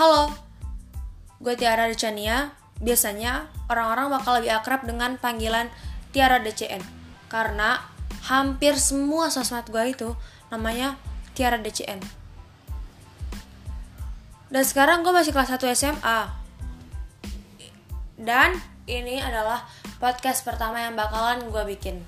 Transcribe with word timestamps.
Halo, 0.00 0.32
gue 1.44 1.60
Tiara 1.60 1.84
Decania. 1.84 2.56
Biasanya 2.80 3.52
orang-orang 3.68 4.08
bakal 4.08 4.40
lebih 4.40 4.56
akrab 4.56 4.88
dengan 4.88 5.20
panggilan 5.20 5.68
Tiara 6.08 6.40
DCN 6.40 6.80
karena 7.28 7.84
hampir 8.24 8.80
semua 8.80 9.28
sosmed 9.28 9.68
gue 9.68 9.92
itu 9.92 10.16
namanya 10.48 10.96
Tiara 11.36 11.60
DCN. 11.60 12.00
Dan 14.48 14.64
sekarang 14.64 15.04
gue 15.04 15.12
masih 15.12 15.36
kelas 15.36 15.52
1 15.52 15.68
SMA. 15.76 16.32
Dan 18.16 18.56
ini 18.88 19.20
adalah 19.20 19.68
podcast 20.00 20.48
pertama 20.48 20.80
yang 20.80 20.96
bakalan 20.96 21.44
gue 21.44 21.76
bikin. 21.76 22.00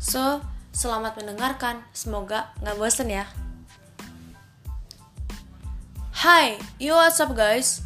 So, 0.00 0.40
selamat 0.72 1.20
mendengarkan. 1.20 1.84
Semoga 1.92 2.56
nggak 2.64 2.80
bosen 2.80 3.12
ya. 3.12 3.28
Hai, 6.22 6.54
yo 6.78 6.94
what's 6.94 7.18
up 7.18 7.34
guys? 7.34 7.82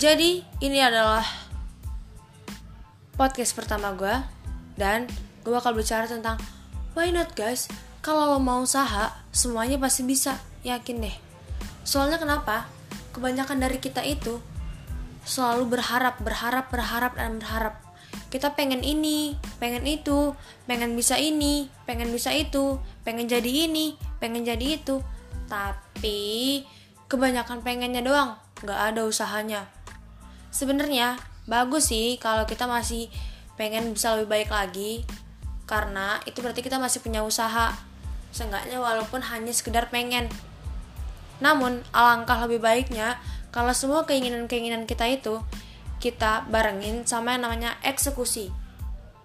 Jadi, 0.00 0.40
ini 0.64 0.80
adalah 0.80 1.20
podcast 3.12 3.52
pertama 3.52 3.92
gue 3.92 4.16
dan 4.80 5.04
gue 5.44 5.52
bakal 5.52 5.76
bicara 5.76 6.08
tentang 6.08 6.40
why 6.96 7.12
not 7.12 7.36
guys? 7.36 7.68
Kalau 8.00 8.32
lo 8.32 8.38
mau 8.40 8.64
usaha, 8.64 9.20
semuanya 9.28 9.76
pasti 9.76 10.00
bisa. 10.08 10.40
Yakin 10.64 11.04
deh. 11.04 11.12
Soalnya 11.84 12.16
kenapa? 12.16 12.64
Kebanyakan 13.12 13.60
dari 13.60 13.76
kita 13.84 14.00
itu 14.08 14.40
selalu 15.28 15.68
berharap, 15.76 16.16
berharap, 16.24 16.72
berharap, 16.72 17.20
dan 17.20 17.36
berharap. 17.36 17.84
Kita 18.32 18.56
pengen 18.56 18.80
ini, 18.80 19.36
pengen 19.60 19.84
itu, 19.84 20.32
pengen 20.64 20.96
bisa 20.96 21.20
ini, 21.20 21.68
pengen 21.84 22.08
bisa 22.08 22.32
itu, 22.32 22.80
pengen 23.04 23.28
jadi 23.28 23.68
ini, 23.68 23.92
pengen 24.24 24.48
jadi 24.48 24.80
itu. 24.80 25.04
Tapi 25.52 26.64
kebanyakan 27.08 27.64
pengennya 27.64 28.04
doang, 28.04 28.36
nggak 28.60 28.80
ada 28.92 29.00
usahanya. 29.08 29.64
Sebenarnya 30.52 31.16
bagus 31.48 31.88
sih 31.88 32.20
kalau 32.20 32.44
kita 32.44 32.68
masih 32.68 33.08
pengen 33.56 33.96
bisa 33.96 34.12
lebih 34.14 34.28
baik 34.28 34.50
lagi, 34.52 35.08
karena 35.64 36.20
itu 36.28 36.44
berarti 36.44 36.60
kita 36.60 36.76
masih 36.76 37.00
punya 37.00 37.24
usaha. 37.24 37.72
Seenggaknya 38.28 38.76
walaupun 38.76 39.24
hanya 39.24 39.52
sekedar 39.56 39.88
pengen. 39.88 40.28
Namun 41.40 41.80
alangkah 41.96 42.44
lebih 42.44 42.60
baiknya 42.60 43.16
kalau 43.48 43.72
semua 43.72 44.04
keinginan-keinginan 44.04 44.84
kita 44.84 45.08
itu 45.08 45.40
kita 45.98 46.44
barengin 46.52 47.08
sama 47.08 47.34
yang 47.34 47.48
namanya 47.48 47.80
eksekusi. 47.80 48.52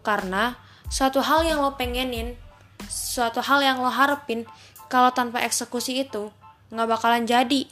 Karena 0.03 0.55
suatu 0.87 1.19
hal 1.19 1.43
yang 1.43 1.59
lo 1.59 1.75
pengenin, 1.75 2.39
suatu 2.87 3.43
hal 3.43 3.59
yang 3.59 3.83
lo 3.83 3.91
harapin, 3.91 4.47
kalau 4.87 5.11
tanpa 5.11 5.43
eksekusi 5.43 6.03
itu 6.03 6.31
nggak 6.73 6.89
bakalan 6.89 7.29
jadi. 7.29 7.69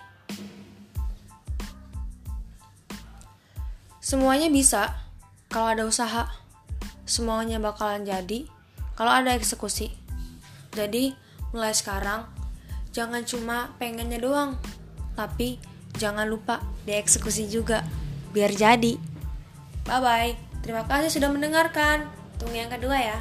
Semuanya 3.98 4.54
bisa 4.54 4.94
kalau 5.50 5.74
ada 5.74 5.84
usaha. 5.90 6.30
Semuanya 7.10 7.58
bakalan 7.58 8.06
jadi 8.06 8.46
kalau 8.96 9.12
ada 9.12 9.34
eksekusi. 9.34 9.90
Jadi, 10.72 11.18
mulai 11.52 11.74
sekarang 11.74 12.30
jangan 12.94 13.26
cuma 13.26 13.74
pengennya 13.82 14.22
doang, 14.22 14.62
tapi 15.18 15.58
jangan 15.98 16.30
lupa 16.30 16.62
dieksekusi 16.86 17.50
juga 17.50 17.84
biar 18.32 18.54
jadi. 18.54 18.96
Bye 19.84 20.00
bye. 20.00 20.32
Terima 20.62 20.86
kasih 20.86 21.10
sudah 21.10 21.34
mendengarkan. 21.34 22.06
Tunggu 22.38 22.56
yang 22.62 22.70
kedua 22.70 22.94
ya. 22.94 23.20